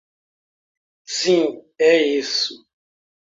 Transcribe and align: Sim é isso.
Sim 1.17 1.43
é 1.91 1.95
isso. 2.21 2.55